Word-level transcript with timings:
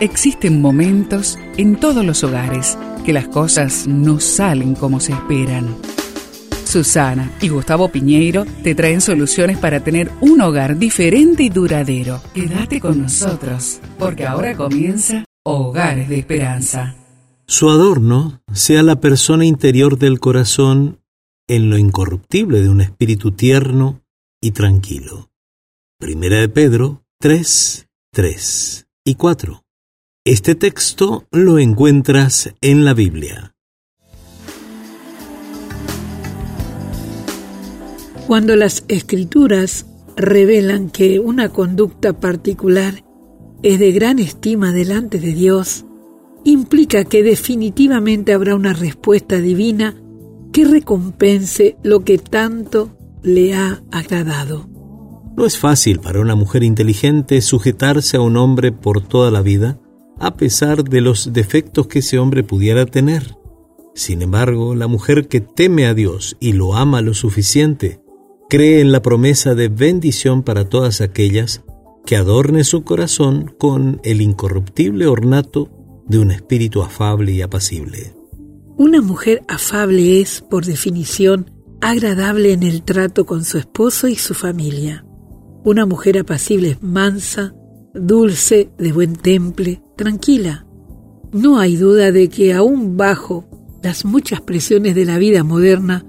Existen 0.00 0.60
momentos 0.60 1.38
en 1.56 1.80
todos 1.80 2.04
los 2.04 2.22
hogares 2.22 2.76
que 3.06 3.14
las 3.14 3.28
cosas 3.28 3.86
no 3.86 4.20
salen 4.20 4.74
como 4.74 5.00
se 5.00 5.12
esperan. 5.12 5.74
Susana 6.66 7.32
y 7.40 7.48
Gustavo 7.48 7.88
Piñeiro 7.88 8.44
te 8.62 8.74
traen 8.74 9.00
soluciones 9.00 9.56
para 9.56 9.80
tener 9.80 10.10
un 10.20 10.42
hogar 10.42 10.76
diferente 10.76 11.44
y 11.44 11.48
duradero. 11.48 12.20
Quédate 12.34 12.78
con 12.78 13.00
nosotros, 13.00 13.80
porque 13.98 14.26
ahora 14.26 14.54
comienza 14.54 15.24
Hogares 15.44 16.10
de 16.10 16.18
Esperanza. 16.18 16.94
Su 17.46 17.70
adorno 17.70 18.42
sea 18.52 18.82
la 18.82 19.00
persona 19.00 19.46
interior 19.46 19.98
del 19.98 20.20
corazón 20.20 21.00
en 21.48 21.70
lo 21.70 21.78
incorruptible 21.78 22.60
de 22.60 22.68
un 22.68 22.82
espíritu 22.82 23.32
tierno 23.32 24.02
y 24.42 24.50
tranquilo. 24.50 25.30
Primera 25.98 26.38
de 26.40 26.50
Pedro 26.50 27.02
3, 27.18 27.88
3 28.12 28.88
y 29.04 29.14
4. 29.14 29.65
Este 30.26 30.56
texto 30.56 31.22
lo 31.30 31.60
encuentras 31.60 32.52
en 32.60 32.84
la 32.84 32.94
Biblia. 32.94 33.54
Cuando 38.26 38.56
las 38.56 38.84
escrituras 38.88 39.86
revelan 40.16 40.90
que 40.90 41.20
una 41.20 41.50
conducta 41.50 42.18
particular 42.18 43.04
es 43.62 43.78
de 43.78 43.92
gran 43.92 44.18
estima 44.18 44.72
delante 44.72 45.20
de 45.20 45.32
Dios, 45.32 45.84
implica 46.42 47.04
que 47.04 47.22
definitivamente 47.22 48.32
habrá 48.32 48.56
una 48.56 48.72
respuesta 48.72 49.38
divina 49.38 49.94
que 50.52 50.64
recompense 50.64 51.76
lo 51.84 52.00
que 52.00 52.18
tanto 52.18 52.98
le 53.22 53.54
ha 53.54 53.80
agradado. 53.92 54.68
No 55.36 55.46
es 55.46 55.56
fácil 55.56 56.00
para 56.00 56.20
una 56.20 56.34
mujer 56.34 56.64
inteligente 56.64 57.40
sujetarse 57.42 58.16
a 58.16 58.22
un 58.22 58.36
hombre 58.36 58.72
por 58.72 59.06
toda 59.06 59.30
la 59.30 59.40
vida, 59.40 59.78
a 60.18 60.36
pesar 60.36 60.84
de 60.84 61.00
los 61.00 61.32
defectos 61.32 61.86
que 61.86 62.00
ese 62.00 62.18
hombre 62.18 62.42
pudiera 62.42 62.86
tener. 62.86 63.36
Sin 63.94 64.22
embargo, 64.22 64.74
la 64.74 64.86
mujer 64.86 65.28
que 65.28 65.40
teme 65.40 65.86
a 65.86 65.94
Dios 65.94 66.36
y 66.40 66.52
lo 66.52 66.74
ama 66.74 67.00
lo 67.00 67.14
suficiente, 67.14 68.00
cree 68.48 68.80
en 68.80 68.92
la 68.92 69.02
promesa 69.02 69.54
de 69.54 69.68
bendición 69.68 70.42
para 70.42 70.68
todas 70.68 71.00
aquellas 71.00 71.62
que 72.04 72.16
adorne 72.16 72.64
su 72.64 72.84
corazón 72.84 73.52
con 73.58 74.00
el 74.04 74.20
incorruptible 74.20 75.06
ornato 75.06 75.70
de 76.06 76.18
un 76.18 76.30
espíritu 76.30 76.82
afable 76.82 77.32
y 77.32 77.42
apacible. 77.42 78.14
Una 78.76 79.00
mujer 79.00 79.42
afable 79.48 80.20
es, 80.20 80.42
por 80.42 80.64
definición, 80.64 81.50
agradable 81.80 82.52
en 82.52 82.62
el 82.62 82.82
trato 82.82 83.26
con 83.26 83.44
su 83.44 83.58
esposo 83.58 84.08
y 84.08 84.16
su 84.16 84.34
familia. 84.34 85.04
Una 85.64 85.86
mujer 85.86 86.18
apacible 86.18 86.70
es 86.70 86.82
mansa, 86.82 87.54
dulce, 87.98 88.70
de 88.78 88.92
buen 88.92 89.16
temple, 89.16 89.82
tranquila. 89.96 90.66
No 91.32 91.58
hay 91.58 91.76
duda 91.76 92.12
de 92.12 92.28
que 92.28 92.54
aún 92.54 92.96
bajo 92.96 93.48
las 93.82 94.04
muchas 94.04 94.40
presiones 94.40 94.94
de 94.94 95.04
la 95.04 95.18
vida 95.18 95.44
moderna, 95.44 96.04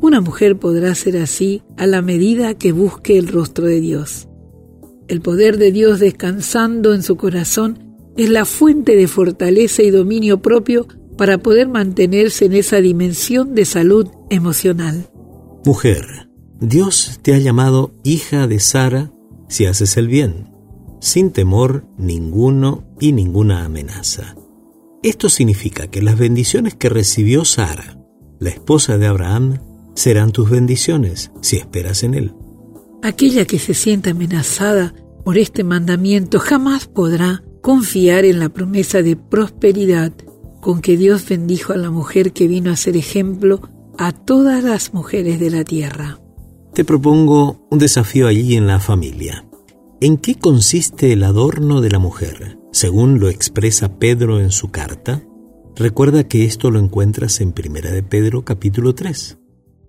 una 0.00 0.20
mujer 0.20 0.58
podrá 0.58 0.94
ser 0.94 1.16
así 1.16 1.62
a 1.76 1.86
la 1.86 2.02
medida 2.02 2.54
que 2.54 2.72
busque 2.72 3.16
el 3.18 3.28
rostro 3.28 3.66
de 3.66 3.80
Dios. 3.80 4.28
El 5.08 5.20
poder 5.20 5.58
de 5.58 5.72
Dios 5.72 6.00
descansando 6.00 6.94
en 6.94 7.02
su 7.02 7.16
corazón 7.16 7.96
es 8.16 8.28
la 8.28 8.44
fuente 8.44 8.96
de 8.96 9.08
fortaleza 9.08 9.82
y 9.82 9.90
dominio 9.90 10.42
propio 10.42 10.86
para 11.16 11.38
poder 11.38 11.68
mantenerse 11.68 12.46
en 12.46 12.54
esa 12.54 12.80
dimensión 12.80 13.54
de 13.54 13.64
salud 13.64 14.08
emocional. 14.30 15.08
Mujer, 15.64 16.28
Dios 16.60 17.20
te 17.22 17.34
ha 17.34 17.38
llamado 17.38 17.94
hija 18.02 18.46
de 18.46 18.58
Sara 18.58 19.12
si 19.48 19.66
haces 19.66 19.96
el 19.96 20.08
bien 20.08 20.51
sin 21.02 21.32
temor 21.32 21.84
ninguno 21.98 22.84
y 23.00 23.10
ninguna 23.10 23.64
amenaza. 23.64 24.36
Esto 25.02 25.28
significa 25.28 25.88
que 25.88 26.00
las 26.00 26.16
bendiciones 26.16 26.76
que 26.76 26.88
recibió 26.88 27.44
Sara, 27.44 27.98
la 28.38 28.50
esposa 28.50 28.98
de 28.98 29.08
Abraham, 29.08 29.58
serán 29.94 30.30
tus 30.30 30.48
bendiciones 30.48 31.32
si 31.40 31.56
esperas 31.56 32.04
en 32.04 32.14
él. 32.14 32.34
Aquella 33.02 33.44
que 33.46 33.58
se 33.58 33.74
sienta 33.74 34.10
amenazada 34.10 34.94
por 35.24 35.38
este 35.38 35.64
mandamiento 35.64 36.38
jamás 36.38 36.86
podrá 36.86 37.42
confiar 37.62 38.24
en 38.24 38.38
la 38.38 38.48
promesa 38.48 39.02
de 39.02 39.16
prosperidad 39.16 40.12
con 40.60 40.80
que 40.80 40.96
Dios 40.96 41.28
bendijo 41.28 41.72
a 41.72 41.76
la 41.78 41.90
mujer 41.90 42.32
que 42.32 42.46
vino 42.46 42.70
a 42.70 42.76
ser 42.76 42.96
ejemplo 42.96 43.60
a 43.98 44.12
todas 44.12 44.62
las 44.62 44.94
mujeres 44.94 45.40
de 45.40 45.50
la 45.50 45.64
tierra. 45.64 46.20
Te 46.74 46.84
propongo 46.84 47.66
un 47.72 47.80
desafío 47.80 48.28
allí 48.28 48.54
en 48.54 48.68
la 48.68 48.78
familia. 48.78 49.44
¿En 50.04 50.16
qué 50.16 50.34
consiste 50.34 51.12
el 51.12 51.22
adorno 51.22 51.80
de 51.80 51.88
la 51.88 52.00
mujer? 52.00 52.58
Según 52.72 53.20
lo 53.20 53.28
expresa 53.28 54.00
Pedro 54.00 54.40
en 54.40 54.50
su 54.50 54.72
carta, 54.72 55.22
recuerda 55.76 56.24
que 56.24 56.44
esto 56.44 56.72
lo 56.72 56.80
encuentras 56.80 57.40
en 57.40 57.52
Primera 57.52 57.92
de 57.92 58.02
Pedro 58.02 58.44
capítulo 58.44 58.96
3. 58.96 59.38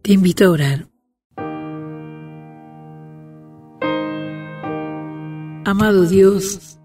Te 0.00 0.14
invito 0.14 0.46
a 0.46 0.50
orar. 0.50 0.88
Amado 5.66 6.06
Dios, 6.06 6.78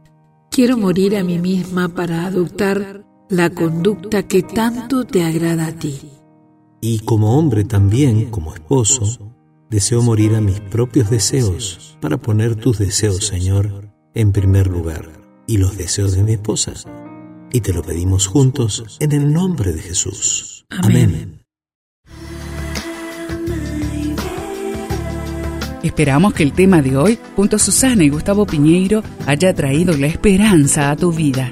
quiero 0.52 0.76
morir 0.76 1.16
a 1.16 1.24
mí 1.24 1.40
misma 1.40 1.88
para 1.88 2.26
adoptar 2.26 3.06
la 3.30 3.52
conducta 3.52 4.28
que 4.28 4.44
tanto 4.44 5.06
te 5.06 5.24
agrada 5.24 5.68
a 5.68 5.72
ti. 5.72 6.12
Y 6.82 7.00
como 7.00 7.40
hombre 7.40 7.64
también, 7.64 8.30
como 8.32 8.54
esposo, 8.54 9.33
Deseo 9.74 10.04
morir 10.04 10.36
a 10.36 10.40
mis 10.40 10.60
propios 10.60 11.10
deseos 11.10 11.98
para 12.00 12.18
poner 12.18 12.54
tus 12.54 12.78
deseos, 12.78 13.26
Señor, 13.26 13.90
en 14.14 14.32
primer 14.32 14.68
lugar 14.68 15.10
y 15.48 15.58
los 15.58 15.76
deseos 15.78 16.16
de 16.16 16.22
mi 16.22 16.34
esposa. 16.34 16.74
Y 17.52 17.62
te 17.62 17.74
lo 17.74 17.82
pedimos 17.82 18.28
juntos 18.28 18.86
en 19.00 19.14
el 19.14 19.34
nombre 19.34 19.74
de 19.74 19.82
Jesús. 19.82 20.68
Amén. 20.70 21.42
Esperamos 25.82 26.36
que 26.36 26.44
el 26.44 26.54
tema 26.54 26.84
de 26.84 26.96
hoy, 26.96 27.18
junto 27.36 27.56
a 27.56 27.60
Susana 27.60 28.04
y 28.04 28.10
Gustavo 28.10 28.46
Piñeiro, 28.46 29.02
haya 29.26 29.56
traído 29.56 29.98
la 29.98 30.06
esperanza 30.06 30.92
a 30.92 30.96
tu 30.96 31.12
vida. 31.12 31.52